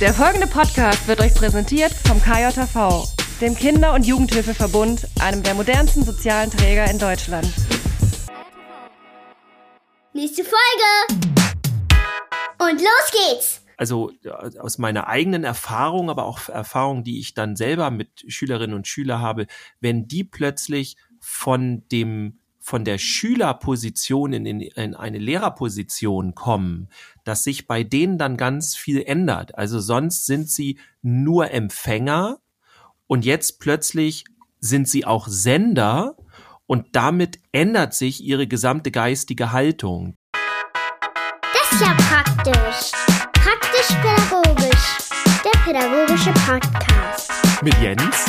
[0.00, 3.04] Der folgende Podcast wird euch präsentiert vom KJV,
[3.42, 7.46] dem Kinder- und Jugendhilfeverbund, einem der modernsten sozialen Träger in Deutschland.
[10.14, 11.20] Nächste Folge!
[12.60, 13.60] Und los geht's!
[13.76, 14.10] also
[14.58, 19.20] aus meiner eigenen Erfahrung, aber auch Erfahrung, die ich dann selber mit Schülerinnen und Schülern
[19.20, 19.46] habe,
[19.80, 26.88] wenn die plötzlich von dem von der Schülerposition in, in, in eine Lehrerposition kommen,
[27.30, 29.56] dass sich bei denen dann ganz viel ändert.
[29.56, 32.40] Also sonst sind sie nur Empfänger
[33.06, 34.24] und jetzt plötzlich
[34.58, 36.16] sind sie auch Sender
[36.66, 40.16] und damit ändert sich ihre gesamte geistige Haltung.
[40.32, 42.90] Das ist ja praktisch.
[43.34, 44.98] Praktisch-pädagogisch.
[45.44, 47.30] Der pädagogische Podcast.
[47.62, 48.26] Mit Jens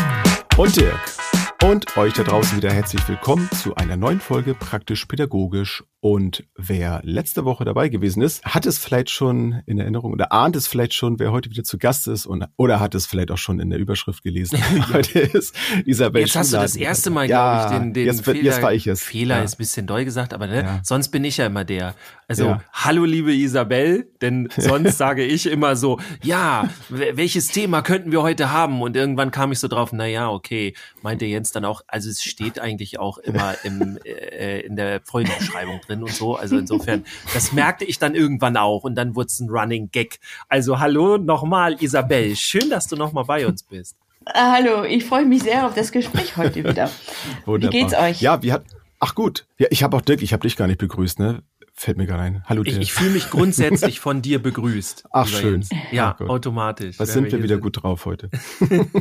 [0.58, 1.18] und Dirk.
[1.64, 5.84] Und euch da draußen wieder herzlich willkommen zu einer neuen Folge Praktisch Pädagogisch.
[6.04, 10.56] Und wer letzte Woche dabei gewesen ist, hat es vielleicht schon in Erinnerung oder ahnt
[10.56, 13.38] es vielleicht schon, wer heute wieder zu Gast ist und, oder hat es vielleicht auch
[13.38, 14.58] schon in der Überschrift gelesen.
[14.94, 18.26] heute ist Isabel Jetzt hast du das erste Mal, ja, glaube ich, den, den jetzt,
[18.26, 18.42] Fehler.
[18.42, 19.04] Jetzt war ich es.
[19.04, 19.44] Fehler ja.
[19.44, 20.80] ist ein bisschen doll gesagt, aber ne, Ja.
[20.84, 21.94] sonst bin ich ja immer der.
[22.28, 22.64] Also, Ja.
[22.74, 28.52] hallo liebe Isabel, denn sonst sage ich immer so, ja, welches Thema könnten wir heute
[28.52, 28.82] haben?
[28.82, 32.24] Und irgendwann kam ich so drauf, na ja, okay, meinte Jens dann auch, also es
[32.24, 36.36] steht eigentlich auch immer im, äh, in der Folgenbeschreibung drin und so.
[36.36, 37.04] Also insofern,
[37.34, 40.20] das merkte ich dann irgendwann auch und dann wurde es ein Running Gag.
[40.50, 43.96] Also hallo nochmal, Isabel, schön, dass du nochmal bei uns bist.
[44.26, 46.90] Ah, Hallo, ich freue mich sehr auf das Gespräch heute wieder.
[47.46, 47.74] Wunderbar.
[47.74, 48.22] Wie geht's euch?
[48.22, 48.66] Ja, wir hat,
[49.00, 49.48] ach gut.
[49.58, 51.42] Ja, ich habe auch Dirk, ich habe dich gar nicht begrüßt, ne?
[51.74, 52.44] Fällt mir gerade ein.
[52.46, 52.84] Hallo Ich, Dirk.
[52.84, 55.06] ich fühle mich grundsätzlich von dir begrüßt.
[55.12, 55.62] Ach, schön.
[55.62, 55.70] Jens.
[55.92, 56.30] Ja, Gott.
[56.30, 57.00] automatisch.
[57.00, 58.30] Was sind wir hier wieder gut drauf heute?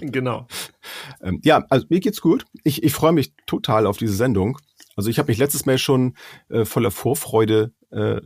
[0.00, 0.46] genau.
[1.22, 2.44] Ähm, ja, also mir geht's gut.
[2.62, 4.58] Ich, ich freue mich total auf diese Sendung.
[4.96, 6.14] Also ich habe mich letztes Mal schon
[6.48, 8.20] äh, voller Vorfreude äh,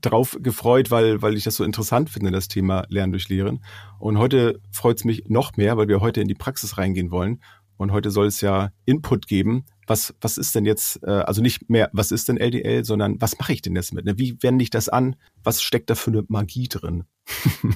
[0.00, 3.64] drauf gefreut, weil, weil ich das so interessant finde, das Thema Lernen durch Lehren.
[3.98, 7.42] Und heute freut's mich noch mehr, weil wir heute in die Praxis reingehen wollen.
[7.76, 9.64] Und heute soll es ja Input geben.
[9.86, 13.38] Was, was ist denn jetzt, äh, also nicht mehr, was ist denn LDL, sondern was
[13.38, 14.04] mache ich denn jetzt mit?
[14.04, 14.16] Ne?
[14.18, 15.16] Wie wende ich das an?
[15.42, 17.04] Was steckt da für eine Magie drin?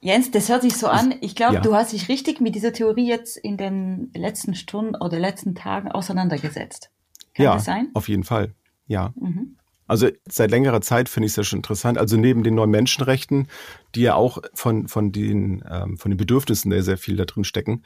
[0.00, 1.14] Jens, das hört sich so an.
[1.20, 1.60] Ich glaube, Ja.
[1.60, 5.90] du hast dich richtig mit dieser Theorie jetzt in den letzten Stunden oder letzten Tagen
[5.90, 6.90] auseinandergesetzt.
[7.34, 7.90] Kann ja, das sein?
[7.94, 8.54] auf jeden Fall.
[8.86, 9.12] Ja.
[9.16, 9.56] Mhm.
[9.86, 11.98] Also seit längerer Zeit finde ich es ja schon interessant.
[11.98, 13.48] Also neben den neuen Menschenrechten,
[13.94, 17.44] die ja auch von, von, den, ähm, von den Bedürfnissen der sehr viel da drin
[17.44, 17.82] stecken,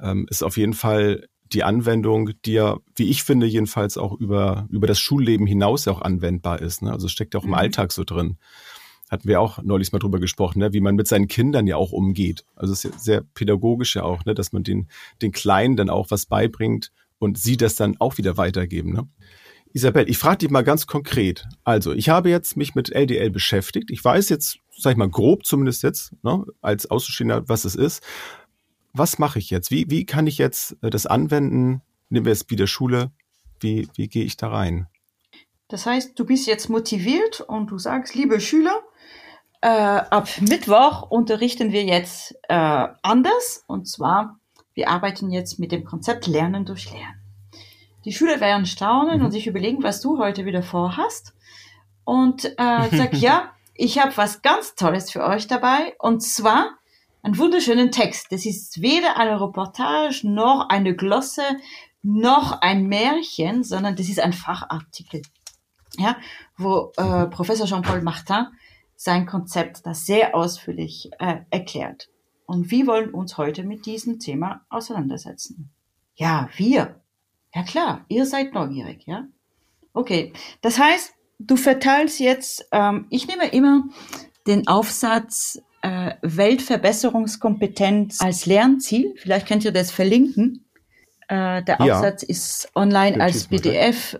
[0.00, 4.66] ähm, ist auf jeden Fall die Anwendung, die ja, wie ich finde, jedenfalls auch über,
[4.70, 6.80] über das Schulleben hinaus ja auch anwendbar ist.
[6.80, 6.90] Ne?
[6.90, 7.56] Also es steckt ja auch im Mhm.
[7.56, 8.38] Alltag so drin.
[9.10, 10.72] Hatten wir auch neulich mal drüber gesprochen, ne?
[10.72, 12.46] wie man mit seinen Kindern ja auch umgeht.
[12.56, 14.32] Also es ist ja sehr pädagogisch ja auch, ne?
[14.32, 14.88] dass man den,
[15.20, 18.92] den Kleinen dann auch was beibringt und sie das dann auch wieder weitergeben.
[18.92, 19.08] Ne?
[19.72, 21.46] Isabel, ich frage dich mal ganz konkret.
[21.62, 23.92] Also, ich habe jetzt mich mit LDL beschäftigt.
[23.92, 28.02] Ich weiß jetzt, sag ich mal, grob zumindest jetzt, ne, als Außenstehender, was es ist.
[28.92, 29.70] Was mache ich jetzt?
[29.70, 31.80] Wie, wie kann ich jetzt äh, das anwenden?
[32.10, 33.12] Nehmen wir jetzt wieder Schule.
[33.60, 34.88] Wie, wie gehe ich da rein?
[35.68, 38.80] Das heißt, du bist jetzt motiviert und du sagst, liebe Schüler,
[39.60, 43.62] äh, ab Mittwoch unterrichten wir jetzt äh, anders.
[43.68, 44.40] Und zwar,
[44.74, 47.20] wir arbeiten jetzt mit dem Konzept Lernen durch Lernen.
[48.04, 49.26] Die Schüler werden staunen Mhm.
[49.26, 51.34] und sich überlegen, was du heute wieder vorhast.
[52.04, 55.94] Und äh, ich sag, ja, ich habe was ganz Tolles für euch dabei.
[55.98, 56.78] Und zwar
[57.22, 58.32] einen wunderschönen Text.
[58.32, 61.42] Das ist weder eine Reportage noch eine Glosse
[62.04, 65.22] noch ein Märchen, sondern das ist ein Fachartikel
[65.98, 66.16] ja,
[66.56, 68.46] wo äh, Professor Jean-Paul Martin
[68.96, 72.08] sein Konzept da sehr ausführlich äh, erklärt.
[72.46, 75.70] Und wir wollen uns heute mit diesem Thema auseinandersetzen.
[76.14, 77.00] Ja, wir.
[77.54, 79.26] Ja klar, ihr seid neugierig, ja?
[79.94, 80.32] Okay,
[80.62, 83.84] das heißt, du verteilst jetzt, ähm, ich nehme immer
[84.46, 89.14] den Aufsatz äh, Weltverbesserungskompetenz als Lernziel.
[89.16, 90.64] Vielleicht könnt ihr das verlinken.
[91.28, 91.96] Äh, der Ja.
[91.96, 93.46] Aufsatz ist online Ja, als.
[93.48, 94.18] PDF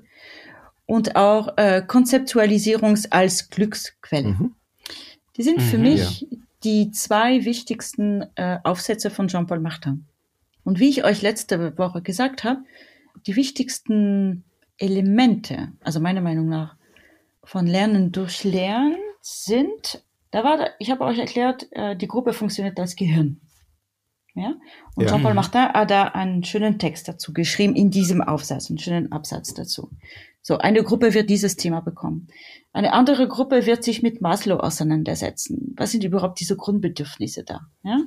[0.86, 4.28] und auch äh, Konzeptualisierungs als Glücksquelle.
[4.28, 4.54] Mhm.
[5.36, 6.26] Die sind für Mhm, mich
[6.64, 10.06] die zwei wichtigsten äh, Aufsätze von Jean-Paul Martin.
[10.64, 12.60] Und wie ich euch letzte Woche gesagt habe,
[13.26, 14.44] die wichtigsten
[14.78, 16.76] Elemente, also meiner Meinung nach,
[17.44, 22.78] von Lernen durch Lernen sind, da war, ich habe euch erklärt, äh, die Gruppe funktioniert
[22.78, 23.40] als Gehirn.
[24.34, 24.54] Ja?
[24.94, 25.10] Und Ja.
[25.10, 25.34] Jean-Paul.
[25.34, 29.90] Martin hat da einen schönen Text dazu geschrieben, in diesem Aufsatz, einen schönen Absatz dazu.
[30.44, 32.26] So, eine Gruppe wird dieses Thema bekommen.
[32.72, 35.72] Eine andere Gruppe wird sich mit Maslow auseinandersetzen.
[35.76, 37.60] Was sind überhaupt diese Grundbedürfnisse da?
[37.84, 38.00] Ja?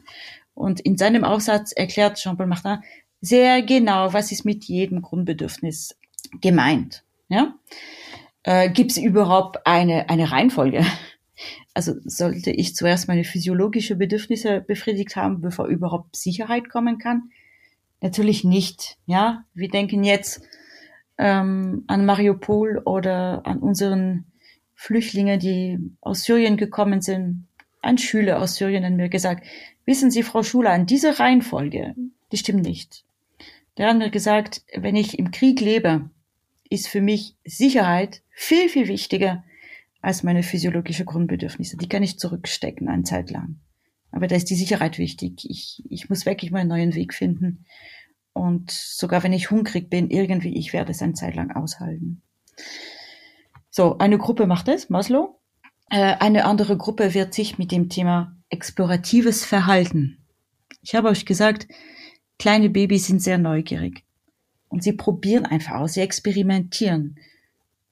[0.53, 2.79] Und in seinem Aufsatz erklärt Jean-Paul Martin
[3.21, 5.97] sehr genau, was ist mit jedem Grundbedürfnis
[6.41, 7.03] gemeint.
[7.29, 7.55] Ja?
[8.43, 10.85] Äh, Gibt es überhaupt eine, eine Reihenfolge?
[11.73, 17.31] Also sollte ich zuerst meine physiologische Bedürfnisse befriedigt haben, bevor überhaupt Sicherheit kommen kann?
[18.01, 18.97] Natürlich nicht.
[19.05, 20.41] Ja, wir denken jetzt
[21.17, 24.25] ähm, an Mariupol oder an unseren
[24.73, 27.47] Flüchtlinge, die aus Syrien gekommen sind.
[27.81, 29.45] Ein Schüler aus Syrien hat mir gesagt,
[29.85, 31.95] wissen Sie, Frau Schuler, an diese Reihenfolge,
[32.31, 33.05] die stimmt nicht.
[33.77, 36.09] Der hat mir gesagt, wenn ich im Krieg lebe,
[36.69, 39.43] ist für mich Sicherheit viel, viel wichtiger
[40.01, 41.77] als meine physiologische Grundbedürfnisse.
[41.77, 43.59] Die kann ich zurückstecken eine Zeit lang.
[44.11, 45.49] Aber da ist die Sicherheit wichtig.
[45.49, 47.65] Ich, ich muss wirklich mal einen neuen Weg finden.
[48.35, 52.21] Und sogar wenn ich hungrig bin, irgendwie, ich werde es eine Zeit lang aushalten.
[53.69, 55.39] So, eine Gruppe macht es, Maslow.
[55.89, 60.17] Äh, eine andere Gruppe wird sich mit dem Thema exploratives Verhalten.
[60.81, 61.69] Ich habe euch gesagt,
[62.37, 64.03] kleine Babys sind sehr neugierig.
[64.67, 67.17] Und sie probieren einfach aus, sie experimentieren.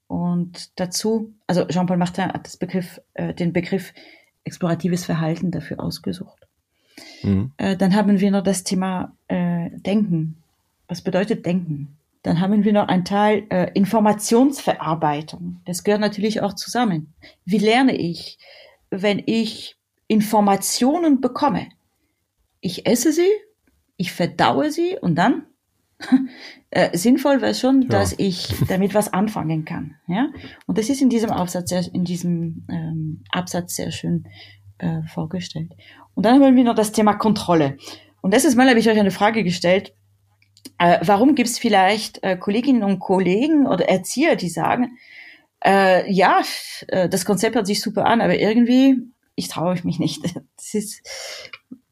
[0.08, 3.94] Und dazu, also Jean-Paul Martin hat das Begriff, äh, den Begriff
[4.44, 6.43] exploratives Verhalten dafür ausgesucht.
[7.22, 7.52] Mhm.
[7.56, 10.36] Äh, dann haben wir noch das Thema äh, Denken.
[10.88, 11.96] Was bedeutet Denken?
[12.22, 15.60] Dann haben wir noch einen Teil äh, Informationsverarbeitung.
[15.66, 17.12] Das gehört natürlich auch zusammen.
[17.44, 18.38] Wie lerne ich,
[18.90, 19.76] wenn ich
[20.08, 21.68] Informationen bekomme?
[22.60, 23.28] Ich esse sie,
[23.96, 25.44] ich verdaue sie und dann
[26.70, 27.88] äh, sinnvoll wäre schon, ja.
[27.88, 29.96] dass ich damit was anfangen kann.
[30.06, 30.30] Ja,
[30.66, 34.26] und das ist in diesem Aufsatz, sehr, in diesem ähm, Absatz sehr schön
[34.78, 35.72] äh, vorgestellt.
[36.14, 37.76] Und dann haben wir noch das Thema Kontrolle.
[38.20, 39.94] Und letztes Mal habe ich euch eine Frage gestellt.
[40.78, 44.96] Äh, warum gibt es vielleicht äh, Kolleginnen und Kollegen oder Erzieher, die sagen,
[45.64, 46.42] äh, ja,
[46.88, 48.96] äh, das Konzept hört sich super an, aber irgendwie,
[49.34, 50.22] ich traue mich nicht.
[50.56, 51.02] Das ist,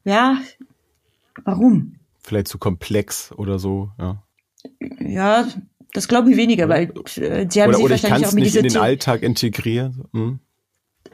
[0.03, 0.41] ja,
[1.43, 1.99] warum?
[2.23, 4.23] Vielleicht zu komplex oder so, ja.
[4.99, 5.47] Ja,
[5.93, 8.55] das glaube ich weniger, weil äh, sie haben oder, sich oder wahrscheinlich auch mit nicht
[8.55, 10.05] in den Alltag integrieren.
[10.11, 10.39] Hm?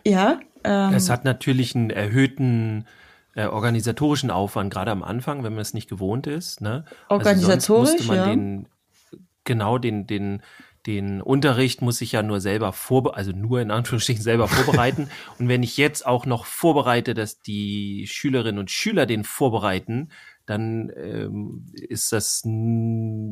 [0.06, 0.40] Ja.
[0.64, 2.86] Ähm, es hat natürlich einen erhöhten
[3.36, 6.62] äh, organisatorischen Aufwand, gerade am Anfang, wenn man es nicht gewohnt ist.
[6.62, 6.86] Ne?
[7.08, 8.26] Organisatorisch, also musste man ja.
[8.26, 8.68] den,
[9.44, 10.42] genau den, den,
[10.86, 15.10] den Unterricht muss ich ja nur selber vorbereiten, also nur in Anführungsstrichen selber vorbereiten.
[15.40, 20.10] und wenn ich jetzt auch noch vorbereite, dass die Schülerinnen und Schüler den vorbereiten,
[20.46, 22.44] dann ähm, ist das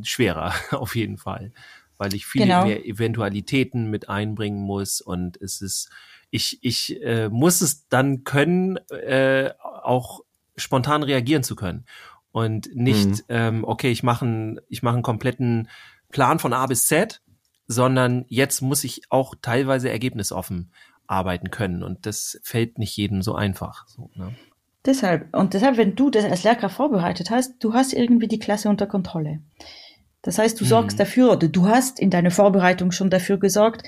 [0.04, 1.52] schwerer auf jeden Fall,
[1.98, 2.66] weil ich viele Genau.
[2.66, 5.90] mehr Eventualitäten mit einbringen muss und es ist,
[6.30, 9.52] ich, ich äh, muss es dann können, äh,
[9.84, 10.22] auch
[10.56, 11.86] spontan reagieren zu können
[12.32, 13.22] und nicht, Mhm.
[13.30, 15.70] ähm, okay, ich mache einen, ich mache einen kompletten
[16.10, 17.22] Plan von A bis Z,
[17.68, 20.72] sondern jetzt muss ich auch teilweise ergebnisoffen
[21.06, 23.88] arbeiten können und das fällt nicht jedem so einfach.
[23.88, 24.36] So, ne?
[24.86, 28.70] Deshalb, und deshalb, wenn du das als Lehrkraft vorbereitet hast, du hast irgendwie die Klasse
[28.70, 29.42] unter Kontrolle.
[30.22, 30.70] Das heißt, du Mhm.
[30.70, 33.84] sorgst dafür, oder du hast in deiner Vorbereitung schon dafür gesorgt,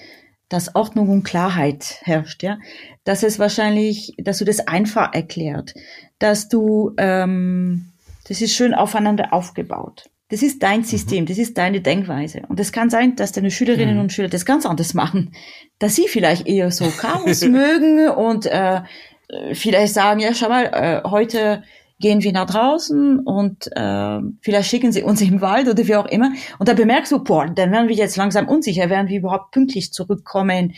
[0.50, 2.58] dass Ordnung und Klarheit herrscht, ja.
[3.04, 5.74] Dass es wahrscheinlich, dass du das einfach erklärt,
[6.20, 7.86] dass du, ähm,
[8.28, 10.10] das ist schön aufeinander aufgebaut.
[10.32, 12.42] Das ist dein System, das ist deine Denkweise.
[12.50, 14.02] Und es kann sein, dass deine Schülerinnen Mhm.
[14.02, 15.34] und Schüler das ganz anders machen.
[15.80, 18.82] Dass sie vielleicht eher so Chaos mögen und äh,
[19.30, 21.64] äh, vielleicht sagen, ja, schau mal, äh, heute
[22.00, 26.06] gehen wir nach draußen und äh, vielleicht schicken sie uns im Wald oder wie auch
[26.06, 26.32] immer.
[26.58, 29.92] Und da bemerkst du, boah, dann werden wir jetzt langsam unsicher, werden wir überhaupt pünktlich
[29.92, 30.74] zurückkommen.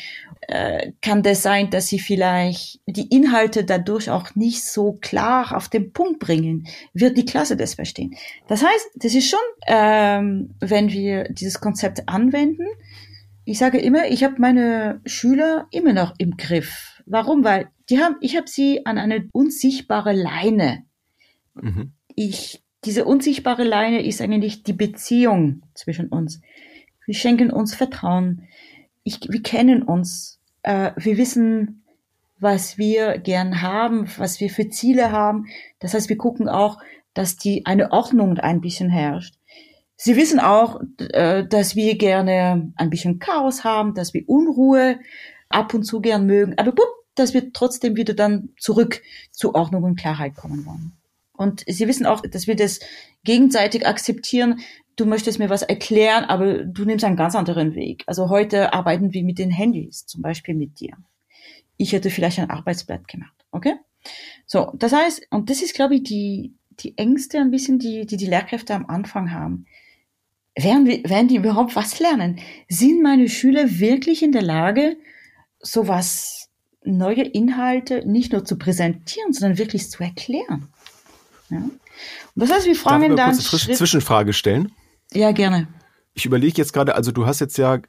[0.47, 5.69] Äh, kann das sein, dass sie vielleicht die Inhalte dadurch auch nicht so klar auf
[5.69, 6.67] den Punkt bringen?
[6.93, 8.15] Wird die Klasse das verstehen?
[8.47, 12.65] Das heißt, das ist schon, ähm, wenn wir dieses Konzept anwenden,
[13.45, 17.01] ich sage immer, ich habe meine Schüler immer noch im Griff.
[17.05, 17.43] Warum?
[17.43, 20.83] Weil die haben, ich habe sie an eine unsichtbare Leine.
[21.53, 21.93] Mhm.
[22.15, 26.41] Ich, diese unsichtbare Leine ist eigentlich die Beziehung zwischen uns.
[27.05, 28.47] Wir schenken uns Vertrauen.
[29.03, 30.39] Ich, wir kennen uns.
[30.63, 31.83] Äh, wir wissen,
[32.39, 35.45] was wir gern haben, was wir für Ziele haben.
[35.79, 36.79] Das heißt, wir gucken auch,
[37.13, 39.35] dass die eine Ordnung ein bisschen herrscht.
[39.95, 44.99] Sie wissen auch, äh, dass wir gerne ein bisschen Chaos haben, dass wir Unruhe
[45.49, 49.83] ab und zu gern mögen, aber bupp, dass wir trotzdem wieder dann zurück zu Ordnung
[49.83, 50.93] und Klarheit kommen wollen.
[51.41, 52.79] Und sie wissen auch, dass wir das
[53.23, 54.59] gegenseitig akzeptieren.
[54.95, 58.03] Du möchtest mir was erklären, aber du nimmst einen ganz anderen Weg.
[58.05, 60.95] Also heute arbeiten wir mit den Handys, zum Beispiel mit dir.
[61.77, 63.73] Ich hätte vielleicht ein Arbeitsblatt gemacht, okay?
[64.45, 68.17] So, das heißt, und das ist, glaube ich, die, die Ängste ein bisschen, die, die
[68.17, 69.65] die Lehrkräfte am Anfang haben.
[70.55, 72.39] Werden, werden die überhaupt was lernen?
[72.69, 74.95] Sind meine Schüler wirklich in der Lage,
[75.59, 76.51] sowas,
[76.83, 80.67] neue Inhalte nicht nur zu präsentieren, sondern wirklich zu erklären?
[81.51, 81.57] Ja.
[81.57, 81.71] Und
[82.35, 83.37] das heißt, wir Darf ich fragen dann.
[83.37, 84.71] kurz eine Zwischenfrage stellen?
[85.13, 85.67] ja, gerne.
[86.13, 87.79] Ich überlege jetzt gerade, also du hast jetzt ja,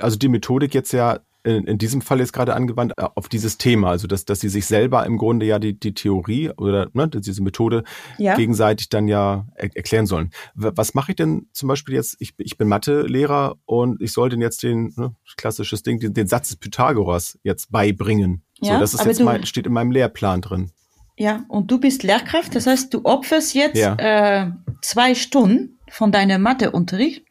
[0.00, 3.56] also die Methodik jetzt ja in, in diesem Fall jetzt gerade angewandt äh, auf dieses
[3.56, 7.08] Thema, also dass, dass sie sich selber im Grunde ja die, die Theorie oder ne,
[7.08, 7.84] diese Methode
[8.18, 8.34] Ja.
[8.34, 10.30] gegenseitig dann ja er, erklären sollen.
[10.54, 12.16] Was mache ich denn zum Beispiel jetzt?
[12.18, 16.26] Ich, ich bin Mathelehrer und ich soll denn jetzt den, ne, klassisches Ding, den, den
[16.26, 18.42] Satz des Pythagoras jetzt beibringen.
[18.60, 20.72] Ja, so, das ist jetzt mein, steht in meinem Lehrplan drin.
[21.18, 23.94] Ja, und du bist Lehrkraft, das heißt, du opferst jetzt Ja.
[23.96, 24.50] äh,
[24.82, 27.24] zwei Stunden von deinem Matheunterricht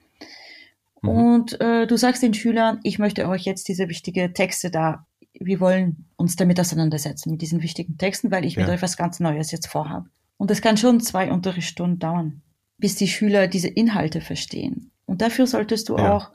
[1.02, 1.10] Mhm.
[1.10, 5.06] und äh, du sagst den Schülern, ich möchte euch jetzt diese wichtigen Texte da,
[5.40, 8.74] wir wollen uns damit auseinandersetzen, mit diesen wichtigen Texten, weil ich mit Ja.
[8.74, 10.10] euch was ganz Neues jetzt vorhabe.
[10.38, 12.42] Und das kann schon zwei Unterrichtsstunden dauern,
[12.78, 14.92] bis die Schüler diese Inhalte verstehen.
[15.06, 16.14] Und dafür solltest du Ja.
[16.16, 16.32] auch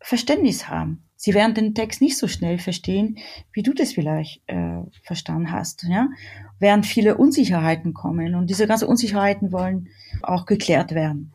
[0.00, 1.04] Verständnis haben.
[1.24, 3.16] Sie werden den Text nicht so schnell verstehen,
[3.54, 6.10] wie du das vielleicht äh, verstanden hast, ja?
[6.58, 9.88] Während viele Unsicherheiten kommen und diese ganzen Unsicherheiten wollen
[10.20, 11.32] auch geklärt werden.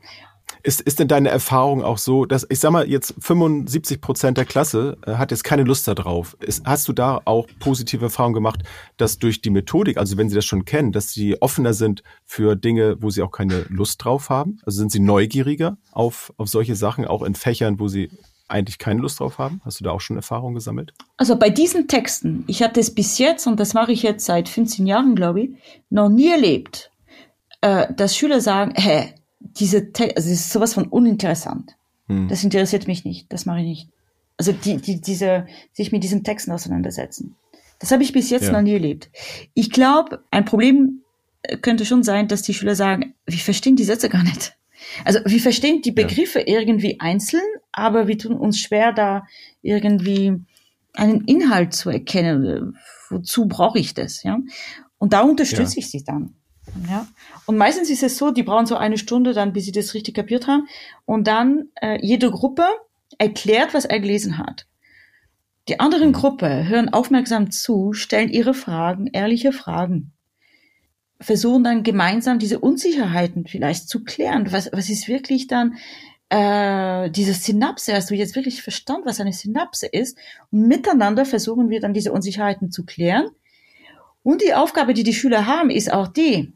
[0.61, 4.45] Ist, ist denn deine Erfahrung auch so, dass, ich sag mal, jetzt 75 Prozent der
[4.45, 6.37] Klasse äh, hat jetzt keine Lust darauf.
[6.39, 8.61] Ist, hast du da auch positive Erfahrungen gemacht,
[8.97, 12.55] dass durch die Methodik, also wenn sie das schon kennen, dass sie offener sind für
[12.55, 14.59] Dinge, wo sie auch keine Lust drauf haben?
[14.65, 18.11] Also sind sie neugieriger auf, auf solche Sachen, auch in Fächern, wo sie
[18.49, 19.61] eigentlich keine Lust drauf haben?
[19.63, 20.93] Hast du da auch schon Erfahrungen gesammelt?
[21.17, 24.49] Also bei diesen Texten, ich habe das bis jetzt, und das mache ich jetzt seit
[24.49, 25.49] 15 Jahren, glaube ich,
[25.89, 26.91] noch nie erlebt,
[27.61, 31.75] äh, dass Schüler sagen, hä, diese Te also das ist sowas von uninteressant.
[32.07, 32.27] Hm.
[32.27, 33.89] Das interessiert mich nicht, das mache ich nicht.
[34.37, 37.35] Also die, die, diese, sich mit diesen Texten auseinandersetzen.
[37.79, 38.51] Das habe ich bis jetzt Ja.
[38.53, 39.09] noch nie erlebt.
[39.53, 41.03] Ich glaube, ein Problem
[41.43, 44.55] äh, könnte schon sein, dass die Schüler sagen, wir verstehen die Sätze gar nicht.
[45.05, 49.25] Also wir verstehen die Begriffe irgendwie einzeln, aber wir tun uns schwer, da
[49.61, 50.33] irgendwie
[50.93, 52.77] einen Inhalt zu erkennen.
[53.09, 54.23] Wozu brauche ich das?
[54.23, 54.39] Ja?
[54.97, 55.79] Und da unterstütze Ja.
[55.79, 56.35] ich sie dann.
[56.89, 57.07] Ja?
[57.45, 60.15] Und meistens ist es so, die brauchen so eine Stunde dann, bis sie das richtig
[60.15, 60.67] kapiert haben.
[61.05, 62.65] Und dann äh, jede Gruppe
[63.17, 64.67] erklärt, was er gelesen hat.
[65.67, 70.13] Die anderen Gruppe hören aufmerksam zu, stellen ihre Fragen, ehrliche Fragen,
[71.19, 74.51] versuchen dann gemeinsam diese Unsicherheiten vielleicht zu klären.
[74.51, 75.77] Was, was ist wirklich dann
[76.29, 77.93] äh, diese Synapse?
[77.93, 80.17] Hast du jetzt wirklich verstanden, was eine Synapse ist?
[80.51, 83.29] Und miteinander versuchen wir dann diese Unsicherheiten zu klären.
[84.23, 86.53] Und die Aufgabe, die die Schüler haben, ist auch die,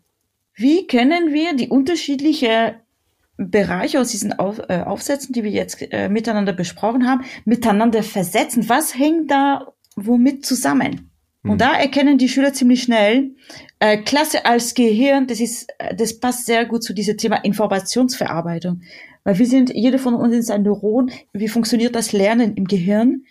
[0.55, 2.75] wie können wir die unterschiedlichen
[3.37, 8.69] Bereiche aus diesen Auf, äh, Aufsätzen, die wir jetzt äh, miteinander besprochen haben, miteinander versetzen?
[8.69, 11.12] Was hängt da womit zusammen?
[11.51, 13.31] Und da erkennen die Schüler ziemlich schnell,
[13.79, 18.81] äh, Klasse als Gehirn, das ist, äh, das passt sehr gut zu diesem Thema Informationsverarbeitung.
[19.25, 21.11] Weil wir sind, jeder von uns ist ein Neuron.
[21.33, 23.25] Wie funktioniert das Lernen im Gehirn?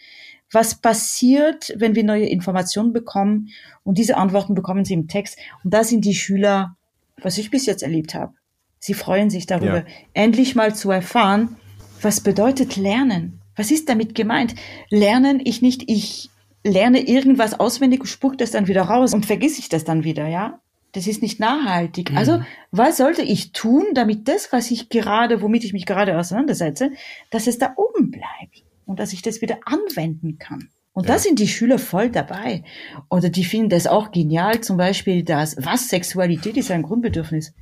[0.51, 3.49] Was passiert, wenn wir neue Informationen bekommen?
[3.83, 5.39] Und diese Antworten bekommen sie im Text.
[5.65, 6.77] Und da sind die Schüler,
[7.23, 8.35] was ich bis jetzt erlebt habe.
[8.79, 9.85] Sie freuen sich darüber, Ja.
[10.13, 11.57] endlich mal zu erfahren,
[12.03, 13.39] was bedeutet Lernen?
[13.57, 14.55] Was ist damit gemeint?
[14.91, 16.31] Lernen ich nicht, ich
[16.65, 20.27] lerne irgendwas auswendig und spuck das dann wieder raus und vergiss ich das dann wieder,
[20.29, 20.61] ja?
[20.93, 22.13] Das ist nicht nachhaltig.
[22.15, 26.91] Also, was sollte ich tun, damit das, was ich gerade, womit ich mich gerade auseinandersetze,
[27.31, 30.69] dass es da oben bleibt und dass ich das wieder anwenden kann?
[30.93, 32.65] Und da sind die Schüler voll dabei.
[33.09, 37.55] Oder die finden das auch genial, zum Beispiel das, was Sexualität ist ein Grundbedürfnis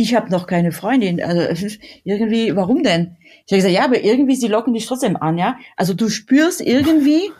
[0.00, 1.20] ich habe noch keine Freundin.
[1.20, 1.66] Also
[2.04, 3.16] irgendwie, warum denn?
[3.46, 5.58] Ich habe gesagt, ja, aber irgendwie, sie locken dich trotzdem an, ja.
[5.76, 7.32] Also du spürst irgendwie,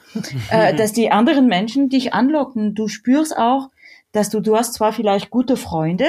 [0.51, 2.75] äh, dass die anderen Menschen dich anlocken.
[2.75, 3.71] Du spürst auch,
[4.13, 6.07] dass du, du hast zwar vielleicht gute Freunde,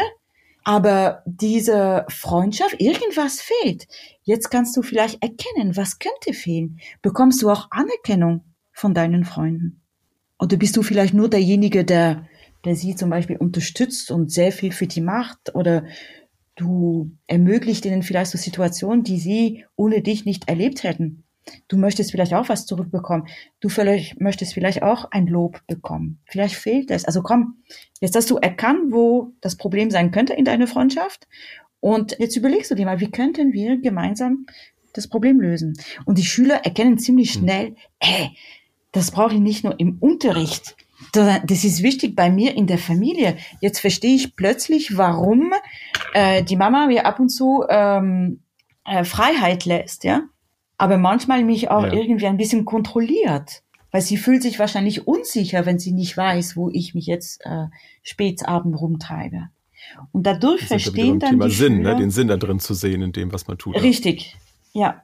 [0.63, 3.87] aber diese Freundschaft, irgendwas fehlt.
[4.23, 6.79] Jetzt kannst du vielleicht erkennen, was könnte fehlen.
[7.01, 9.81] Bekommst du auch Anerkennung von deinen Freunden?
[10.37, 12.25] Oder bist du vielleicht nur derjenige, der,
[12.65, 15.55] der sie zum Beispiel unterstützt und sehr viel für die macht?
[15.55, 15.85] Oder
[16.55, 21.23] du ermöglicht ihnen vielleicht so Situationen, die sie ohne dich nicht erlebt hätten.
[21.67, 23.27] Du möchtest vielleicht auch was zurückbekommen.
[23.59, 26.19] Du vielleicht, möchtest vielleicht auch ein Lob bekommen.
[26.25, 27.05] Vielleicht fehlt es.
[27.05, 27.55] Also komm,
[27.99, 31.27] jetzt hast du erkannt, wo das Problem sein könnte in deiner Freundschaft.
[31.79, 34.45] Und jetzt überlegst du dir mal, wie könnten wir gemeinsam
[34.93, 35.73] das Problem lösen?
[36.05, 38.31] Und die Schüler erkennen ziemlich schnell, hey,
[38.91, 40.75] das brauche ich nicht nur im Unterricht.
[41.13, 43.37] sondern Das ist wichtig bei mir in der Familie.
[43.61, 45.53] Jetzt verstehe ich plötzlich, warum
[46.13, 48.41] äh, die Mama mir ab und zu ähm,
[48.85, 50.23] äh, Freiheit lässt, ja.
[50.79, 51.93] Aber manchmal mich auch Ja.
[51.93, 53.61] irgendwie ein bisschen kontrolliert.
[53.91, 57.65] Weil sie fühlt sich wahrscheinlich unsicher, wenn sie nicht weiß, wo ich mich jetzt äh,
[58.03, 59.49] spätabend rumtreibe.
[60.11, 61.99] Und dadurch verstehen dann Thema die Sinn, Schüler, ne?
[61.99, 63.81] den Sinn da drin zu sehen in dem, was man tut.
[63.81, 64.37] Richtig,
[64.73, 65.01] ja.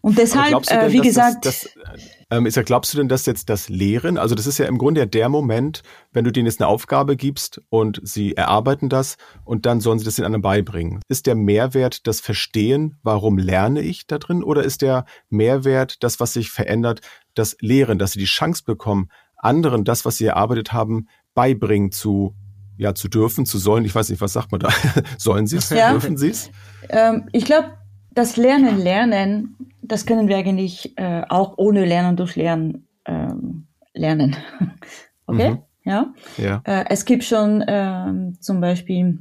[0.00, 1.98] Und deshalb, äh, wie gesagt, das, das,
[2.30, 4.78] ähm, ist ja, glaubst du denn, dass jetzt das Lehren, also das ist ja im
[4.78, 9.16] Grunde ja der Moment, wenn du denen jetzt eine Aufgabe gibst und sie erarbeiten das
[9.44, 11.00] und dann sollen sie das den anderen beibringen.
[11.08, 16.18] Ist der Mehrwert das Verstehen, warum lerne ich da drin, oder ist der Mehrwert das,
[16.20, 17.00] was sich verändert,
[17.34, 22.34] das Lehren, dass sie die Chance bekommen, anderen das, was sie erarbeitet haben, beibringen zu
[22.78, 24.68] ja, zu dürfen, zu sollen, ich weiß nicht, was sagt man da?
[25.18, 25.70] sollen sie es?
[25.70, 25.92] Ja.
[25.92, 26.50] Dürfen sie es?
[26.90, 27.70] Ähm, ich glaube,
[28.16, 34.36] das Lernen, Lernen, das können wir eigentlich äh, auch ohne Lernen durch Lernen ähm, lernen.
[35.26, 35.50] okay?
[35.50, 35.62] Mhm.
[35.84, 36.14] Ja.
[36.38, 36.62] ja.
[36.64, 39.18] Äh, es gibt schon ähm, zum Beispiel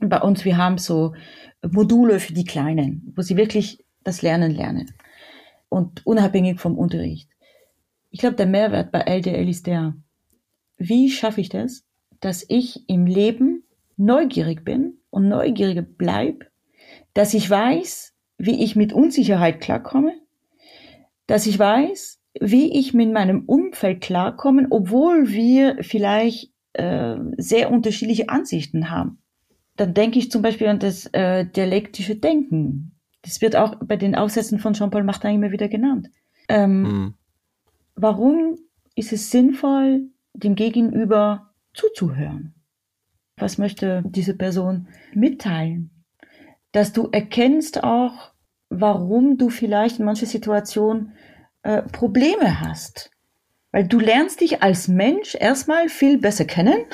[0.00, 1.14] bei uns, wir haben so
[1.68, 4.94] Module für die Kleinen, wo sie wirklich das Lernen lernen
[5.68, 7.28] und unabhängig vom Unterricht.
[8.10, 9.96] Ich glaube, der Mehrwert bei LDL ist der,
[10.78, 11.84] wie schaffe ich das,
[12.20, 13.64] dass ich im Leben
[13.96, 16.48] neugierig bin und neugierig bleib,
[17.12, 20.12] dass ich weiß, wie ich mit Unsicherheit klarkomme,
[21.26, 28.28] dass ich weiß, wie ich mit meinem Umfeld klarkomme, obwohl wir vielleicht äh, sehr unterschiedliche
[28.28, 29.18] Ansichten haben.
[29.76, 32.92] Dann denke ich zum Beispiel an das äh, dialektische Denken.
[33.22, 36.08] Das wird auch bei den Aufsätzen von Jean-Paul Martin immer wieder genannt.
[36.48, 37.14] Ähm, mhm.
[37.94, 38.56] Warum
[38.94, 42.54] ist es sinnvoll, dem Gegenüber zuzuhören.
[43.36, 45.90] Was möchte diese Person mitteilen?
[46.76, 48.32] Dass du erkennst auch,
[48.68, 51.14] warum du vielleicht in manchen Situationen
[51.62, 53.10] äh, Probleme hast.
[53.72, 56.84] Weil du lernst dich als Mensch erstmal viel besser kennen,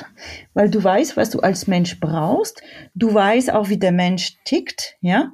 [0.53, 2.63] weil du weißt, was du als Mensch brauchst.
[2.95, 5.33] Du weißt auch, wie der Mensch tickt, ja.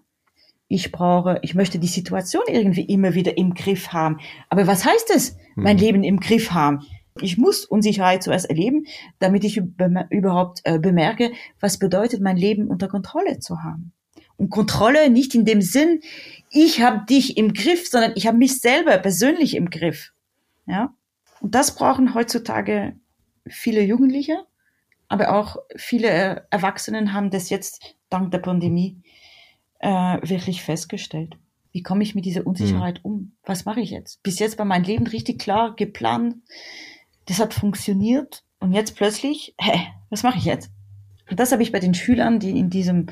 [0.67, 4.17] Ich brauche, ich möchte die Situation irgendwie immer wieder im Griff haben.
[4.49, 5.85] Aber was heißt es, mein hm.
[5.85, 6.87] Leben im Griff haben?
[7.21, 8.87] Ich muss Unsicherheit zuerst erleben,
[9.19, 9.61] damit ich
[10.09, 13.93] überhaupt äh, bemerke, was bedeutet, mein Leben unter Kontrolle zu haben.
[14.39, 16.01] Und Kontrolle nicht in dem Sinn,
[16.49, 20.11] ich habe dich im Griff, sondern ich habe mich selber persönlich im Griff.
[20.65, 20.95] Ja?
[21.41, 22.95] Und das brauchen heutzutage
[23.47, 24.45] viele Jugendliche,
[25.07, 28.97] aber auch viele Erwachsenen haben das jetzt dank der Pandemie
[29.79, 31.35] äh, wirklich festgestellt.
[31.71, 33.11] Wie komme ich mit dieser Unsicherheit mhm.
[33.11, 33.31] um?
[33.43, 34.23] Was mache ich jetzt?
[34.23, 36.35] Bis jetzt war mein Leben richtig klar geplant
[37.29, 40.71] das hat funktioniert und jetzt plötzlich, hä, was mache ich jetzt?
[41.29, 43.05] Und das habe ich bei den Schülern, die in diesem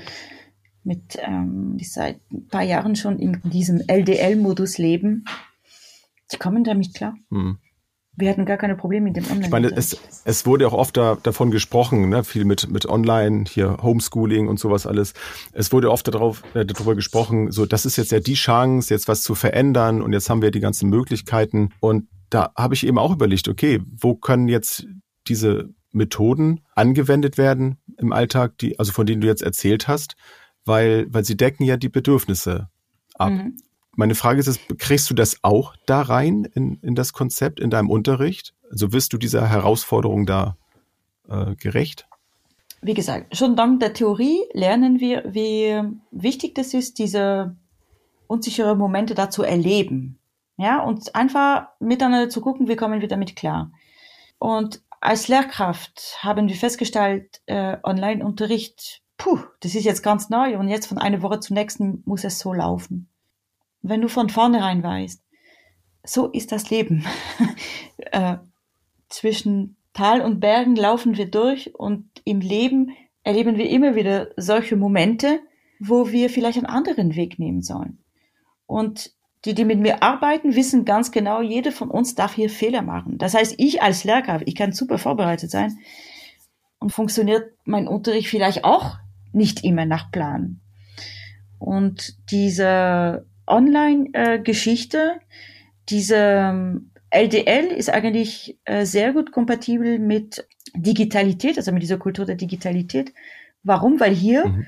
[0.88, 5.26] mit ähm, die seit ein paar Jahren schon in diesem LDL-Modus leben,
[6.32, 7.14] die kommen damit klar.
[7.30, 7.58] Hm.
[8.20, 9.46] Wir hatten gar keine Probleme mit dem Online.
[9.46, 9.96] Ich meine, es,
[10.26, 14.60] es wurde auch oft da, davon gesprochen, ne, viel mit, mit Online, hier Homeschooling und
[14.60, 15.14] sowas alles.
[15.52, 19.08] Es wurde oft darauf, äh, darüber gesprochen, so, das ist jetzt ja die Chance, jetzt
[19.08, 21.70] was zu verändern und jetzt haben wir die ganzen Möglichkeiten.
[21.80, 24.88] Und da habe ich eben auch überlegt, okay, wo können jetzt
[25.28, 30.16] diese Methoden angewendet werden im Alltag, die, also von denen du jetzt erzählt hast,
[30.68, 32.70] weil, weil sie decken ja die Bedürfnisse
[33.16, 33.32] ab.
[33.32, 33.58] Mhm.
[33.96, 37.90] Meine Frage ist, kriegst du das auch da rein in, in das Konzept, in deinem
[37.90, 38.54] Unterricht?
[38.70, 40.56] Also wirst du dieser Herausforderung da
[41.28, 42.08] äh, gerecht?
[42.82, 47.56] Wie gesagt, schon dank der Theorie lernen wir, wie wichtig das ist, diese
[48.28, 50.20] unsichere Momente da zu erleben.
[50.58, 53.72] Ja, und einfach miteinander zu gucken, wie kommen wir damit klar.
[54.38, 60.68] Und als Lehrkraft haben wir festgestellt, äh, Online-Unterricht, puh, das ist jetzt ganz neu und
[60.68, 63.10] jetzt von einer Woche zur nächsten muss es so laufen.
[63.82, 65.24] Wenn du von vornherein weißt,
[66.04, 67.06] so ist das Leben.
[68.12, 68.38] äh,
[69.10, 74.76] zwischen Tal und Bergen laufen wir durch und im Leben erleben wir immer wieder solche
[74.76, 75.40] Momente,
[75.80, 78.00] wo wir vielleicht einen anderen Weg nehmen sollen.
[78.66, 79.12] Und
[79.46, 83.18] die, die mit mir arbeiten, wissen ganz genau, jede von uns darf hier Fehler machen.
[83.18, 85.78] Das heißt, ich als Lehrkraft, ich kann super vorbereitet sein
[86.80, 88.98] und funktioniert mein Unterricht vielleicht auch
[89.38, 90.60] nicht immer nach Plan.
[91.60, 95.20] Und diese Online-Geschichte,
[95.90, 100.46] diese LDL ähm, ist eigentlich äh, sehr gut kompatibel mit
[100.76, 103.14] Digitalität, also mit dieser Kultur der Digitalität.
[103.64, 104.00] Warum?
[104.00, 104.66] Weil hier mhm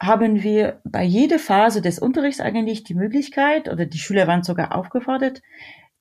[0.00, 4.74] haben wir bei jeder Phase des Unterrichts eigentlich die Möglichkeit, oder die Schüler waren sogar
[4.74, 5.42] aufgefordert,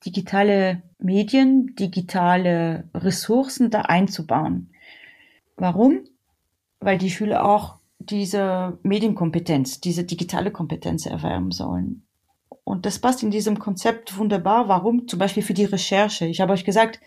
[0.06, 4.72] digitale Medien, digitale Ressourcen da einzubauen.
[5.56, 6.04] Warum?
[6.80, 12.06] Weil die Schüler auch diese Medienkompetenz, diese digitale Kompetenz erwerben sollen.
[12.64, 14.68] Und das passt in diesem Konzept wunderbar.
[14.68, 15.08] Warum?
[15.08, 16.26] Zum Beispiel für die Recherche.
[16.26, 17.00] Ich habe euch gesagt,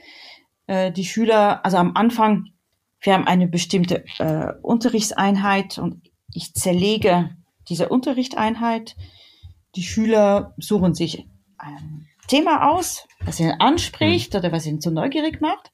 [0.66, 2.50] äh, die Schüler, also am Anfang,
[3.00, 7.30] wir haben eine bestimmte äh, Unterrichtseinheit und ich zerlege
[7.68, 8.96] diese Unterrichtseinheit.
[9.74, 11.26] Die Schüler suchen sich
[11.58, 15.72] ein Thema aus, was ihnen anspricht oder was ihnen zu neugierig macht.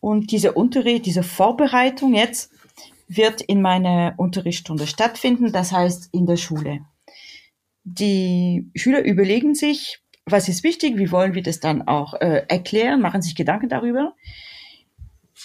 [0.00, 2.51] Und diese Unterricht, diese Vorbereitung jetzt
[3.16, 6.80] wird in meiner Unterrichtsstunde stattfinden, das heißt in der Schule.
[7.84, 13.00] die Schüler überlegen sich, was ist wichtig, wie wollen wir das dann auch äh, erklären,
[13.00, 14.14] machen sich Gedanken darüber.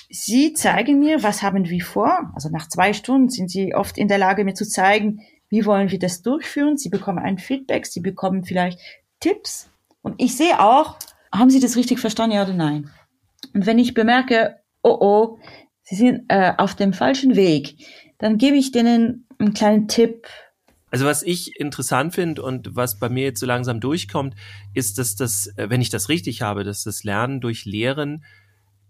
[0.09, 2.31] Sie zeigen mir, was haben wir vor.
[2.35, 5.89] Also nach zwei Stunden sind sie oft in der Lage, mir zu zeigen, wie wollen
[5.89, 6.77] wir das durchführen.
[6.77, 8.79] Sie bekommen ein Feedback, sie bekommen vielleicht
[9.19, 9.69] Tipps.
[10.03, 10.97] Und ich sehe auch,
[11.33, 12.91] haben sie das richtig verstanden, ja oder nein?
[13.53, 15.39] Und wenn ich bemerke, oh oh,
[15.89, 17.75] sie sind äh, auf dem falschen Weg,
[18.17, 20.27] dann gebe ich denen einen kleinen Tipp,
[20.89, 24.35] also was ich interessant finde und was bei mir jetzt so langsam durchkommt,
[24.73, 28.23] ist, dass das, äh, wenn ich das richtig habe, dass das Lernen durch Lehren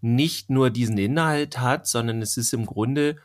[0.01, 3.17] nicht nur diesen Inhalt hat, sondern es ist im Grunde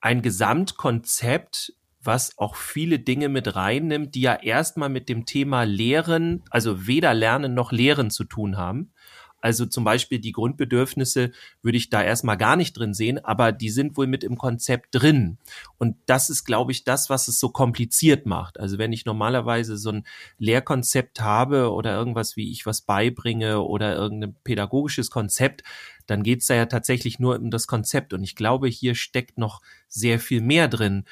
[0.00, 6.42] ein Gesamtkonzept, was auch viele Dinge mit reinnimmt, die ja erstmal mit dem Thema Lehren,
[6.50, 8.92] also weder Lernen noch Lehren zu tun haben.
[9.40, 11.30] Also zum Beispiel die Grundbedürfnisse
[11.62, 14.88] würde ich da erstmal gar nicht drin sehen, aber die sind wohl mit im Konzept
[14.92, 15.38] drin.
[15.78, 18.58] Und das ist, glaube ich, das, was es so kompliziert macht.
[18.58, 20.06] Also wenn ich normalerweise so ein
[20.38, 25.62] Lehrkonzept habe oder irgendwas, wie ich was beibringe oder irgendein pädagogisches Konzept,
[26.06, 28.12] dann geht's da ja tatsächlich nur um das Konzept.
[28.12, 31.04] Und ich glaube, hier steckt noch sehr viel mehr drin.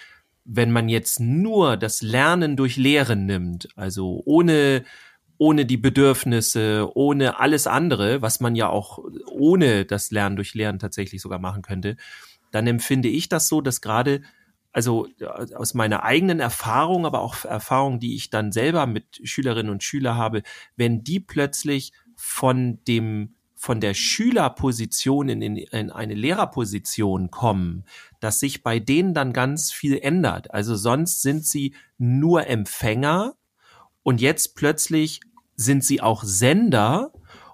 [0.44, 4.84] Wenn man jetzt nur das Lernen durch Lehren nimmt, also ohne
[5.38, 10.78] ohne die Bedürfnisse, ohne alles andere, was man ja auch ohne das Lernen durch Lernen
[10.78, 11.96] tatsächlich sogar machen könnte,
[12.52, 14.22] dann empfinde ich das so, dass gerade
[14.72, 15.08] also
[15.54, 20.16] aus meiner eigenen Erfahrung, aber auch Erfahrung, die ich dann selber mit Schülerinnen und Schülern
[20.18, 20.42] habe,
[20.76, 27.84] wenn die plötzlich von dem von der Schülerposition in, in, in eine Lehrerposition kommen,
[28.20, 30.52] dass sich bei denen dann ganz viel ändert.
[30.52, 33.34] Also sonst sind sie nur Empfänger
[34.02, 35.20] und jetzt plötzlich
[35.56, 37.12] sind sie auch Sender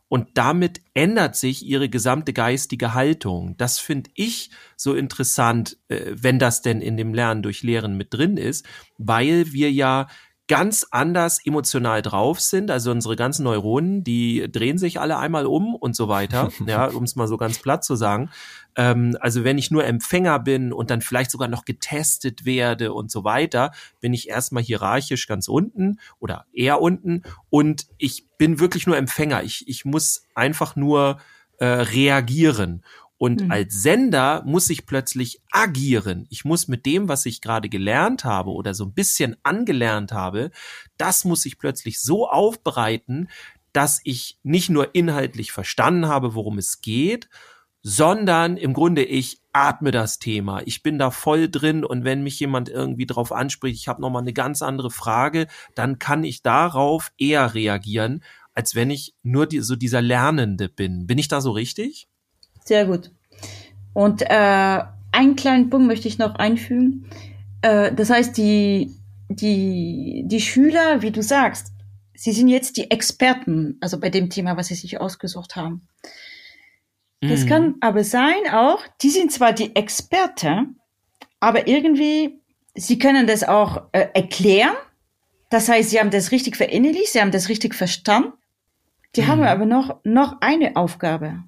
[0.08, 3.56] und damit ändert sich ihre gesamte geistige Haltung.
[3.56, 8.12] Das finde ich so interessant, äh, wenn das denn in dem Lernen durch Lehren mit
[8.12, 8.66] drin ist,
[8.98, 10.08] weil wir ja
[10.48, 12.70] ganz anders emotional drauf sind.
[12.70, 17.04] Also unsere ganzen Neuronen, die drehen sich alle einmal um und so weiter, ja, um
[17.04, 18.28] es mal so ganz platt zu sagen.
[18.76, 23.10] Ähm, also wenn ich nur Empfänger bin und dann vielleicht sogar noch getestet werde und
[23.10, 28.86] so weiter, bin ich erstmal hierarchisch ganz unten oder eher unten und ich bin wirklich
[28.86, 29.42] nur Empfänger.
[29.42, 31.18] Ich, ich muss einfach nur
[31.58, 32.82] äh, reagieren.
[33.18, 33.52] Und mhm.
[33.52, 36.26] als Sender muss ich plötzlich agieren.
[36.28, 40.50] Ich muss mit dem, was ich gerade gelernt habe oder so ein bisschen angelernt habe,
[40.96, 43.28] das muss ich plötzlich so aufbereiten,
[43.72, 47.28] dass ich nicht nur inhaltlich verstanden habe, worum es geht,
[47.82, 50.62] sondern im Grunde ich atme das Thema.
[50.64, 54.10] Ich bin da voll drin und wenn mich jemand irgendwie drauf anspricht, ich habe noch
[54.10, 58.22] mal eine ganz andere Frage, dann kann ich darauf eher reagieren,
[58.54, 61.06] als wenn ich nur die, so dieser Lernende bin.
[61.06, 62.08] Bin ich da so richtig?
[62.64, 63.10] Sehr gut.
[63.92, 67.06] Und äh, einen kleinen Punkt möchte ich noch einfügen.
[67.62, 68.94] Äh, das heißt, die,
[69.28, 71.72] die, die Schüler, wie du sagst,
[72.14, 75.88] sie sind jetzt die Experten, also bei dem Thema, was sie sich ausgesucht haben.
[77.22, 77.48] Das mhm.
[77.48, 80.66] kann aber sein auch, die sind zwar die Experte,
[81.40, 82.40] aber irgendwie,
[82.74, 84.74] sie können das auch äh, erklären.
[85.48, 88.32] Das heißt, sie haben das richtig verinnerlicht, sie haben das richtig verstanden.
[89.16, 89.26] Die mhm.
[89.28, 91.44] haben aber noch, noch eine Aufgabe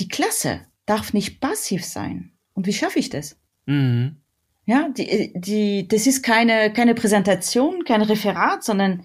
[0.00, 2.32] die Klasse darf nicht passiv sein.
[2.54, 3.36] Und wie schaffe ich das?
[3.66, 4.16] Mhm.
[4.64, 9.04] Ja, die, die, das ist keine, keine Präsentation, kein Referat, sondern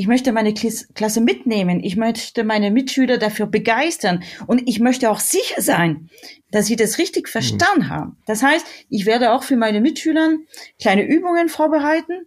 [0.00, 1.84] ich möchte meine Klasse mitnehmen.
[1.84, 4.22] Ich möchte meine Mitschüler dafür begeistern.
[4.46, 6.08] Und ich möchte auch sicher sein,
[6.50, 7.32] dass sie das richtig mhm.
[7.32, 7.88] verstanden mhm.
[7.90, 8.16] haben.
[8.24, 10.38] Das heißt, ich werde auch für meine Mitschüler
[10.80, 12.24] kleine Übungen vorbereiten,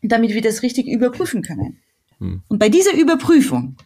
[0.00, 1.80] damit wir das richtig überprüfen können.
[2.20, 2.44] Mhm.
[2.46, 3.76] Und bei dieser Überprüfung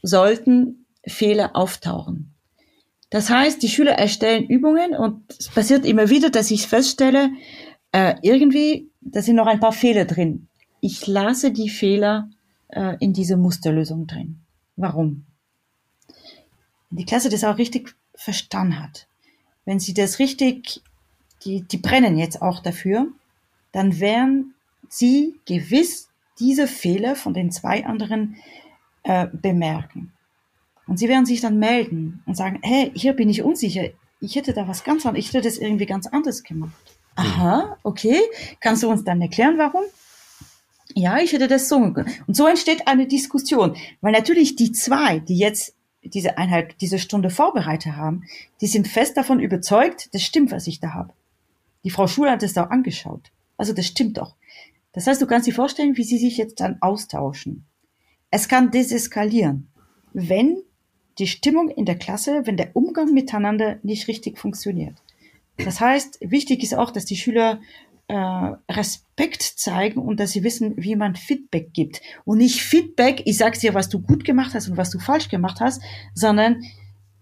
[0.00, 2.32] sollten Fehler auftauchen.
[3.10, 7.28] Das heißt, die Schüler erstellen Übungen und es passiert immer wieder, dass ich feststelle,
[7.92, 10.48] äh, irgendwie, da sind noch ein paar Fehler drin.
[10.80, 12.30] Ich lasse die Fehler
[12.68, 14.40] äh, in diese Musterlösung drin.
[14.76, 15.26] Warum?
[16.90, 19.06] Wenn die Klasse das auch richtig verstanden hat,
[19.64, 20.80] wenn sie das richtig,
[21.44, 23.08] die, die brennen jetzt auch dafür,
[23.72, 24.54] dann werden
[24.88, 28.36] sie gewiss diese Fehler von den zwei anderen
[29.02, 30.12] äh, bemerken.
[30.86, 33.90] Und sie werden sich dann melden und sagen, hey, hier bin ich unsicher.
[34.20, 36.72] Ich hätte da was ganz anderes, ich hätte das irgendwie ganz anders gemacht.
[37.14, 38.20] Aha, okay.
[38.60, 39.82] Kannst du uns dann erklären, warum?
[40.94, 41.76] Ja, ich hätte das so.
[41.76, 43.76] Und so entsteht eine Diskussion.
[44.00, 48.24] Weil natürlich die zwei, die jetzt diese Einheit, diese Stunde vorbereitet haben,
[48.60, 51.12] die sind fest davon überzeugt, das stimmt, was ich da habe.
[51.84, 53.30] Die Frau Schul hat es auch angeschaut.
[53.56, 54.34] Also das stimmt doch.
[54.92, 57.66] Das heißt, du kannst dir vorstellen, wie sie sich jetzt dann austauschen.
[58.30, 59.68] Es kann deseskalieren,
[60.12, 60.58] wenn
[61.18, 64.94] die Stimmung in der Klasse, wenn der Umgang miteinander nicht richtig funktioniert.
[65.56, 67.60] Das heißt, wichtig ist auch, dass die Schüler
[68.70, 72.00] Respekt zeigen und dass sie wissen, wie man Feedback gibt.
[72.24, 75.28] Und nicht Feedback, ich sage dir, was du gut gemacht hast und was du falsch
[75.28, 75.82] gemacht hast,
[76.14, 76.62] sondern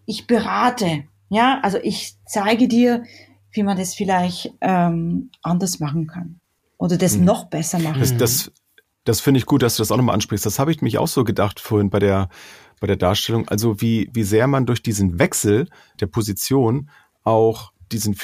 [0.07, 1.05] ich berate.
[1.29, 3.05] Ja, also ich zeige dir,
[3.51, 6.41] wie man das vielleicht ähm, anders machen kann
[6.79, 7.25] oder das Mhm.
[7.25, 8.19] noch besser machen Das, kann.
[8.19, 8.53] das,
[9.05, 10.47] das finde ich gut, dass du das auch nochmal ansprichst.
[10.47, 12.29] Das habe ich mich auch so gedacht vorhin bei der,
[12.81, 13.49] bei der Darstellung.
[13.49, 15.69] Also wie, wie sehr man durch diesen Wechsel
[16.01, 16.91] der Position
[17.25, 18.15] auch diesen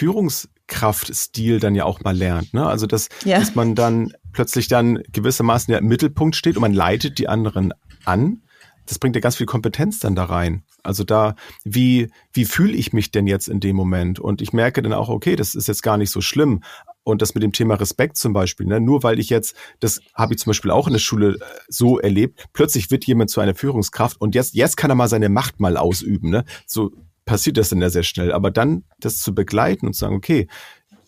[0.73, 2.55] Führungskraftstil dann ja auch mal lernt.
[2.55, 2.67] Ne?
[2.67, 3.39] Also dass, Ja.
[3.39, 7.73] dass man dann plötzlich dann gewissermaßen ja im Mittelpunkt steht und man leitet die anderen
[8.05, 8.43] an.
[8.87, 10.65] Das bringt ja ganz viel Kompetenz dann da rein.
[10.83, 14.19] Also da, wie, wie fühle ich mich denn jetzt in dem Moment?
[14.19, 16.63] Und ich merke dann auch, okay, das ist jetzt gar nicht so schlimm.
[17.05, 18.81] Und das mit dem Thema Respekt zum Beispiel, ne?
[18.81, 21.99] nur weil ich jetzt, das habe ich zum Beispiel auch in der Schule äh, so
[21.99, 25.59] erlebt, plötzlich wird jemand zu einer Führungskraft und jetzt, jetzt kann er mal seine Macht
[25.59, 26.31] mal ausüben.
[26.31, 26.45] Ne?
[26.65, 26.93] So
[27.25, 28.33] passiert das dann ja sehr schnell.
[28.33, 30.49] Aber dann das zu begleiten und zu sagen, okay,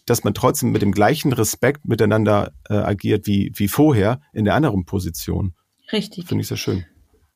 [0.07, 4.55] dass man trotzdem mit dem gleichen Respekt miteinander äh, agiert wie, wie vorher in der
[4.55, 5.55] anderen Position,
[5.93, 6.27] Richtig.
[6.27, 6.85] finde ich sehr schön.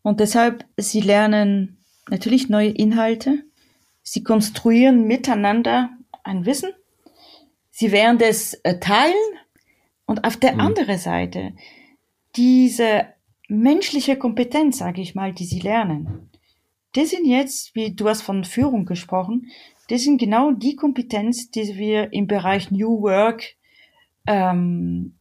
[0.03, 1.79] Und deshalb, sie lernen
[2.11, 3.43] natürlich neue Inhalte.
[4.03, 5.91] Sie konstruieren miteinander
[6.25, 6.71] ein Wissen.
[7.71, 9.15] Sie werden es äh, teilen.
[10.07, 10.61] Und auf der Mhm.
[10.61, 11.53] anderen Seite,
[12.37, 13.07] diese
[13.49, 16.28] menschliche Kompetenz, sage ich mal, die sie lernen,
[16.99, 19.53] das sind jetzt, wie du hast von Führung gesprochen,
[19.89, 23.55] das sind genau die Kompetenz, die wir im Bereich New Work
[24.27, 25.15] ähm,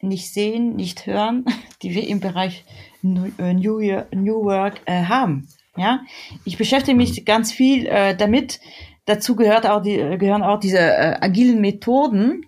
[0.00, 1.44] nicht sehen, nicht hören,
[1.82, 2.64] die wir im Bereich
[3.02, 5.48] New, äh, New, Year- New Work äh, haben.
[5.76, 6.02] Ja,
[6.44, 8.60] ich beschäftige mich ganz viel äh, damit.
[9.06, 12.46] Dazu gehört auch die, äh, gehören auch diese äh, agilen Methoden.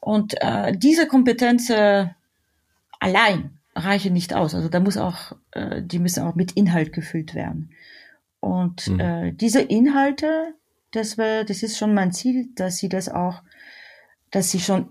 [0.00, 1.70] Und äh, diese Kompetenz
[2.98, 4.54] allein reichen nicht aus.
[4.54, 7.70] Also da muss auch, äh, die müssen auch mit Inhalt gefüllt werden.
[8.40, 9.00] Und Mhm.
[9.00, 10.54] äh, diese Inhalte,
[10.92, 13.42] das wäre, das ist schon mein Ziel, dass sie das auch,
[14.30, 14.88] dass sie schon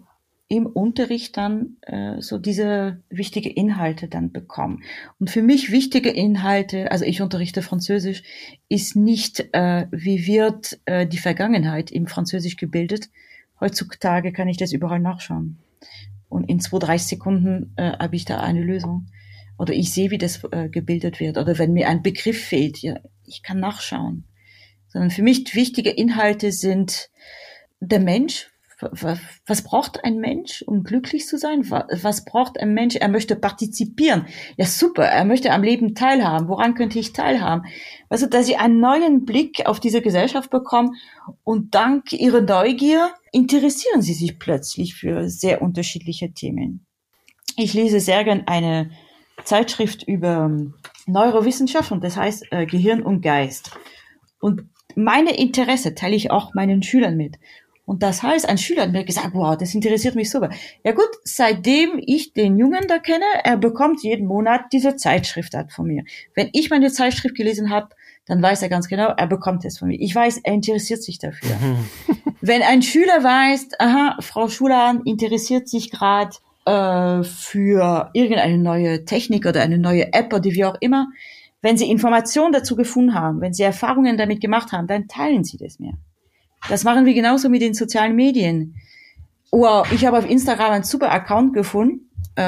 [0.52, 4.82] im Unterricht dann äh, so diese wichtige Inhalte dann bekommen.
[5.20, 8.24] Und für mich wichtige Inhalte, also ich unterrichte Französisch,
[8.68, 13.10] ist nicht, äh, wie wird äh, die Vergangenheit im Französisch gebildet.
[13.60, 15.60] Heutzutage kann ich das überall nachschauen.
[16.30, 19.08] Und in zwei, drei Sekunden äh, habe ich da eine Lösung.
[19.58, 21.38] Oder ich sehe, wie das äh, gebildet wird.
[21.38, 24.24] Oder wenn mir ein Begriff fehlt, ja, ich kann nachschauen.
[24.88, 27.10] Sondern für mich wichtige Inhalte sind
[27.80, 28.50] der Mensch.
[28.82, 31.70] Was, braucht ein Mensch, um glücklich zu sein?
[31.70, 32.96] Was, was braucht ein Mensch?
[32.96, 34.26] Er möchte partizipieren.
[34.56, 35.04] Ja, super.
[35.04, 36.48] Er möchte am Leben teilhaben.
[36.48, 37.66] Woran könnte ich teilhaben?
[38.08, 40.96] Also, dass sie einen neuen Blick auf diese Gesellschaft bekommen
[41.44, 46.86] und dank ihrer Neugier interessieren sie sich plötzlich für sehr unterschiedliche Themen.
[47.58, 48.92] Ich lese sehr gern eine
[49.44, 53.72] Zeitschrift über ähm, Neurowissenschaft und das heißt äh, Gehirn und Geist.
[54.40, 57.38] Und meine Interesse teile ich auch meinen Schülern mit.
[57.90, 60.52] Und das heißt, ein Schüler hat mir gesagt, wow, das interessiert mich super.
[60.84, 65.72] Ja gut, seitdem ich den Jungen da kenne, er bekommt jeden Monat diese Zeitschrift halt
[65.72, 66.04] von mir.
[66.36, 67.90] Wenn ich meine Zeitschrift gelesen habe,
[68.28, 70.00] dann weiß er ganz genau, er bekommt es von mir.
[70.00, 71.50] Ich weiß, er interessiert sich dafür.
[72.42, 79.48] Wenn ein Schüler weiß, aha, Frau Schulan interessiert sich gerade äh, für irgendeine neue Technik
[79.48, 81.08] oder eine neue App oder wie auch immer,
[81.64, 85.58] wenn Sie Informationen dazu gefunden haben, wenn Sie Erfahrungen damit gemacht haben, dann teilen Sie
[85.58, 85.94] das mir.
[86.68, 88.76] Das machen wir genauso mit den sozialen Medien.
[89.52, 92.42] Wow, ich habe auf Instagram einen super Account gefunden, äh,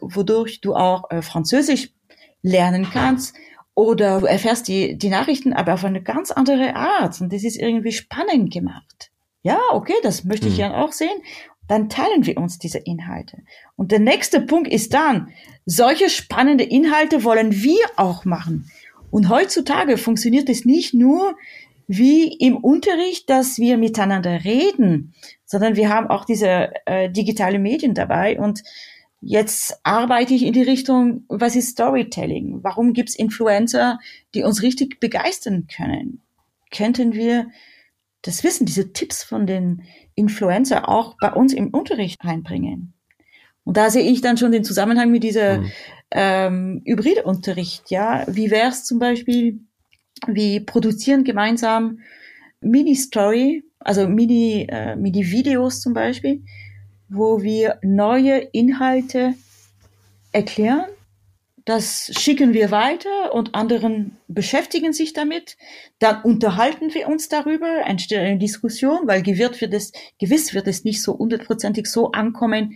[0.00, 1.90] wodurch du auch äh, Französisch
[2.42, 3.34] lernen kannst
[3.74, 7.20] oder du erfährst die, die Nachrichten, aber auf eine ganz andere Art.
[7.20, 9.10] Und das ist irgendwie spannend gemacht.
[9.42, 10.58] Ja, okay, das möchte ich Mhm.
[10.58, 11.20] gern auch sehen.
[11.66, 13.38] Dann teilen wir uns diese Inhalte.
[13.74, 15.30] Und der nächste Punkt ist dann,
[15.66, 18.70] solche spannende Inhalte wollen wir auch machen.
[19.10, 21.36] Und heutzutage funktioniert es nicht nur
[21.86, 27.94] wie im Unterricht, dass wir miteinander reden, sondern wir haben auch diese äh, digitale Medien
[27.94, 28.62] dabei und
[29.26, 32.58] Jetzt arbeite ich in die Richtung, was ist Storytelling?
[32.62, 33.98] Warum gibt's Influencer,
[34.34, 36.20] die uns richtig begeistern können?
[36.70, 37.46] Könnten wir
[38.20, 42.92] das Wissen, diese Tipps von den Influencer auch bei uns im Unterricht einbringen?
[43.64, 45.70] Und da sehe ich dann schon den Zusammenhang mit dieser Mhm.
[46.10, 47.90] ähm, Hybridunterricht.
[47.90, 49.60] Ja, wie wäre es zum Beispiel,
[50.28, 52.00] wir produzieren gemeinsam
[52.60, 56.42] Mini-Story, also Mini, äh, Mini-Videos zum Beispiel,
[57.08, 59.34] wo wir neue Inhalte
[60.32, 60.86] erklären.
[61.66, 65.56] Das schicken wir weiter und anderen beschäftigen sich damit.
[65.98, 70.84] Dann unterhalten wir uns darüber, entsteht eine Diskussion, weil gewiss wird es, gewiss wird es
[70.84, 72.74] nicht so hundertprozentig so ankommen,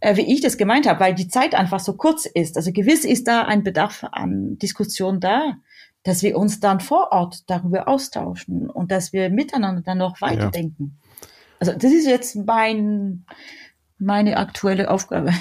[0.00, 2.56] äh, wie ich das gemeint habe, weil die Zeit einfach so kurz ist.
[2.56, 5.58] Also gewiss ist da ein Bedarf an Diskussion da,
[6.04, 10.98] dass wir uns dann vor Ort darüber austauschen und dass wir miteinander dann noch weiterdenken.
[11.58, 13.24] Also das ist jetzt mein,
[13.98, 15.32] meine aktuelle Aufgabe.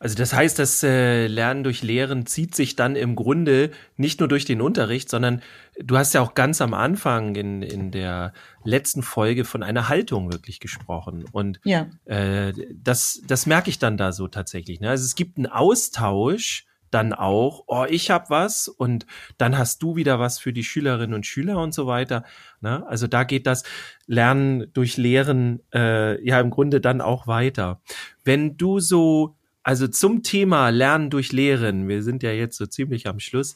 [0.00, 4.28] Also das heißt, das äh, Lernen durch Lehren zieht sich dann im Grunde nicht nur
[4.28, 5.42] durch den Unterricht, sondern
[5.82, 10.30] du hast ja auch ganz am Anfang in, in der letzten Folge von einer Haltung
[10.30, 11.24] wirklich gesprochen.
[11.32, 11.88] Und Ja.
[12.04, 14.78] äh, das, das merke ich dann da so tatsächlich.
[14.78, 14.88] Ne?
[14.88, 19.96] Also es gibt einen Austausch dann auch, oh, ich hab was und dann hast du
[19.96, 22.24] wieder was für die Schülerinnen und Schüler und so weiter.
[22.60, 22.86] Ne?
[22.86, 23.64] Also da geht das
[24.06, 27.80] Lernen durch Lehren äh, ja im Grunde dann auch weiter.
[28.24, 33.06] Wenn du so, also zum Thema Lernen durch Lehren, wir sind ja jetzt so ziemlich
[33.06, 33.54] am Schluss,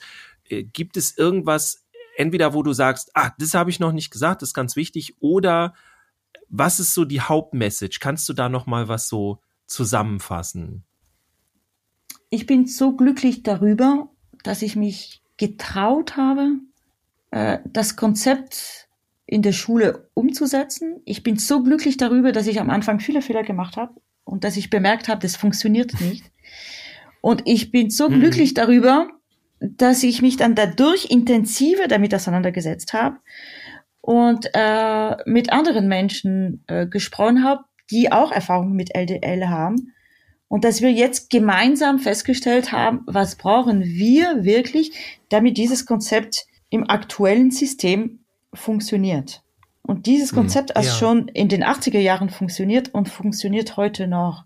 [0.49, 4.43] äh, gibt es irgendwas, entweder wo du sagst, ah, das habe ich noch nicht gesagt,
[4.43, 5.75] das ist ganz wichtig, oder
[6.49, 7.99] was ist so die Hauptmessage?
[8.01, 10.85] Kannst du da noch mal was so zusammenfassen?
[12.33, 14.09] Ich bin so glücklich darüber,
[14.43, 16.53] dass ich mich getraut habe,
[17.31, 18.89] äh, das Konzept
[19.27, 21.03] in der Schule umzusetzen.
[21.05, 23.93] Ich bin so glücklich darüber, dass ich am Anfang viele Fehler gemacht habe
[24.25, 26.25] und dass ich bemerkt habe, das funktioniert nicht.
[27.21, 28.21] Und ich bin so Mhm.
[28.21, 29.09] glücklich darüber,
[29.61, 33.19] dass ich mich dann dadurch intensiver damit auseinandergesetzt habe
[34.01, 39.93] und äh, mit anderen Menschen äh, gesprochen habe, die auch Erfahrungen mit LDL haben.
[40.53, 44.93] Und dass wir jetzt gemeinsam festgestellt haben, was brauchen wir wirklich,
[45.31, 48.19] damit dieses Konzept im aktuellen System
[48.53, 49.43] funktioniert.
[49.81, 50.37] Und dieses Mhm.
[50.37, 50.91] Konzept hat Ja.
[50.93, 54.45] schon in den 80er Jahren funktioniert und funktioniert heute noch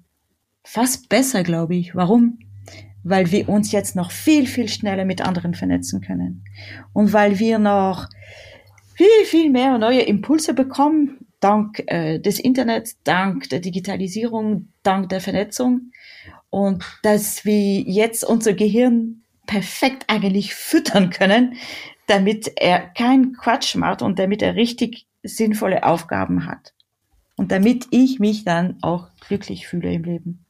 [0.62, 1.96] fast besser, glaube ich.
[1.96, 2.38] Warum?
[3.02, 6.44] Weil wir uns jetzt noch viel, viel schneller mit anderen vernetzen können.
[6.92, 8.06] Und weil wir noch
[8.94, 15.20] viel, viel mehr neue Impulse bekommen, dank äh, des Internets, dank der Digitalisierung, dank der
[15.20, 15.90] Vernetzung.
[16.50, 21.56] Und dass wir jetzt unser Gehirn perfekt eigentlich füttern können,
[22.06, 26.72] damit er keinen Quatsch macht und damit er richtig sinnvolle Aufgaben hat.
[27.36, 30.44] Und damit ich mich dann auch glücklich fühle im Leben.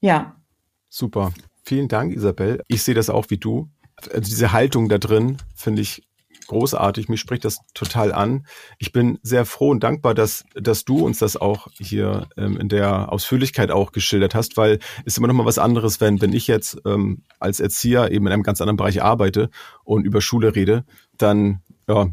[0.00, 0.36] Ja,
[0.94, 1.32] Super.
[1.64, 2.60] Vielen Dank, Isabel.
[2.68, 3.70] Ich sehe das auch wie du.
[3.96, 6.02] Also diese Haltung da drin finde ich
[6.46, 7.08] großartig.
[7.08, 8.46] Mich spricht das total an.
[8.78, 12.68] Ich bin sehr froh und dankbar, dass, dass du uns das auch hier ähm, in
[12.68, 16.46] der Ausführlichkeit auch geschildert hast, weil es immer noch mal was anderes, wenn, wenn ich
[16.46, 19.50] jetzt ähm, als Erzieher eben in einem ganz anderen Bereich arbeite
[19.84, 20.84] und über Schule rede,
[21.16, 22.08] dann ja,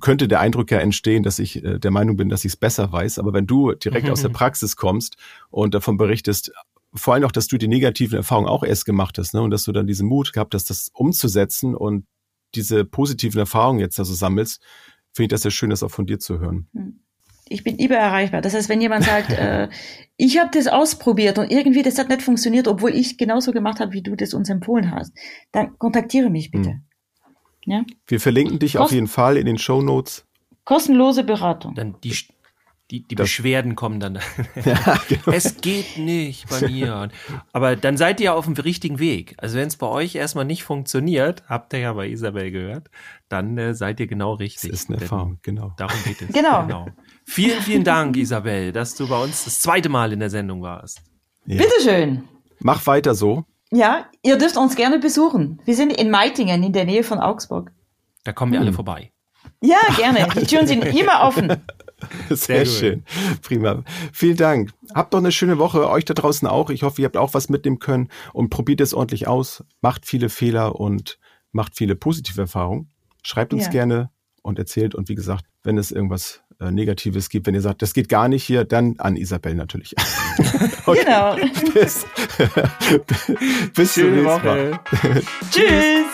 [0.00, 2.92] könnte der Eindruck ja entstehen, dass ich äh, der Meinung bin, dass ich es besser
[2.92, 3.18] weiß.
[3.18, 5.16] Aber wenn du direkt aus der Praxis kommst
[5.50, 6.52] und davon berichtest,
[6.94, 9.42] vor allem auch, dass du die negativen Erfahrungen auch erst gemacht hast, ne?
[9.42, 12.06] Und dass du dann diesen Mut gehabt hast, das umzusetzen und
[12.54, 14.62] diese positiven Erfahrungen jetzt also sammelst,
[15.12, 16.68] finde ich das sehr schön, das auch von dir zu hören.
[17.48, 18.40] ich bin immer erreichbar.
[18.40, 19.68] Das heißt, wenn jemand sagt, äh,
[20.16, 23.92] ich habe das ausprobiert und irgendwie das hat nicht funktioniert, obwohl ich genauso gemacht habe,
[23.92, 25.12] wie du das uns empfohlen hast,
[25.52, 26.70] dann kontaktiere mich bitte.
[26.70, 26.82] Hm.
[27.66, 27.84] Ja?
[28.06, 30.26] Wir verlinken dich auf Kost- jeden Fall in den Show Notes.
[30.64, 31.74] Kostenlose Beratung.
[31.74, 32.14] Dann die,
[32.90, 34.18] die, die Das- Beschwerden kommen dann.
[34.64, 35.32] Ja, genau.
[35.36, 37.08] es geht nicht bei mir.
[37.52, 39.34] Aber dann seid ihr auf dem richtigen Weg.
[39.38, 42.88] Also wenn es bei euch erstmal nicht funktioniert, habt ihr ja bei Isabel gehört,
[43.28, 44.70] dann äh, seid ihr genau Das richtig.
[44.72, 45.72] ist eine Erfahrung, genau.
[45.76, 46.28] Darum geht es.
[46.32, 46.86] Genau.
[47.24, 51.00] Vielen, vielen Dank, Isabel, dass du bei uns das zweite Mal in der Sendung warst.
[51.46, 51.56] Ja.
[51.62, 52.24] Bitteschön.
[52.60, 53.44] Mach weiter so.
[53.70, 55.60] Ja, ihr dürft uns gerne besuchen.
[55.64, 57.72] Wir sind in Meitingen in der Nähe von Augsburg.
[58.24, 58.74] Da kommen wir alle Hm.
[58.74, 59.10] vorbei.
[59.60, 60.28] Ja, gerne.
[60.36, 61.48] Die Türen sind immer offen.
[62.30, 62.68] Sehr, gut.
[62.72, 63.04] schön.
[63.42, 63.82] Prima.
[64.12, 64.70] Vielen Dank.
[64.94, 65.88] Habt doch eine schöne Woche.
[65.88, 66.70] Euch da draußen auch.
[66.70, 69.64] Ich hoffe, ihr habt auch was mitnehmen können und probiert es ordentlich aus.
[69.80, 71.18] Macht viele Fehler und
[71.52, 72.90] macht viele positive Erfahrungen.
[73.22, 73.70] Schreibt uns Ja.
[73.70, 74.10] gerne
[74.42, 74.94] und erzählt.
[74.94, 78.28] Und wie gesagt, wenn es irgendwas äh, Negatives gibt, wenn ihr sagt, das geht gar
[78.28, 79.94] nicht hier, dann an Isabel natürlich.
[80.86, 81.00] Okay.
[81.04, 81.36] Genau.
[81.72, 82.04] Bis,
[83.74, 84.80] bis zum nächsten Mal.
[85.50, 86.06] Tschüss.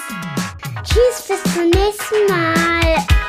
[0.85, 3.20] Tschüss, bis zum nächsten Mal.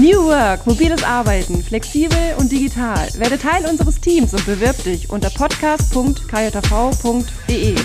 [0.00, 3.06] New Work, mobiles Arbeiten, flexibel und digital.
[3.18, 7.76] Werde Teil unseres Teams und bewirb dich unter podcast.kjv.de.